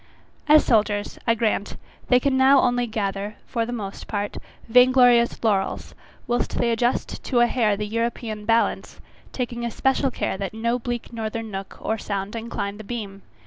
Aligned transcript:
As 0.47 0.65
soldiers, 0.65 1.19
I 1.27 1.35
grant, 1.35 1.77
they 2.07 2.19
can 2.19 2.35
now 2.35 2.61
only 2.61 2.87
gather, 2.87 3.35
for 3.45 3.67
the 3.67 3.71
most 3.71 4.07
part, 4.07 4.37
vainglorious 4.67 5.43
laurels, 5.43 5.93
whilst 6.25 6.57
they 6.57 6.71
adjust 6.71 7.23
to 7.25 7.39
a 7.39 7.45
hair 7.45 7.77
the 7.77 7.85
European 7.85 8.45
balance, 8.45 8.99
taking 9.31 9.63
especial 9.63 10.09
care 10.09 10.37
that 10.39 10.55
no 10.55 10.79
bleak 10.79 11.13
northern 11.13 11.51
nook 11.51 11.77
or 11.79 11.99
sound 11.99 12.35
incline 12.35 12.77
the 12.77 12.83
beam. 12.83 13.21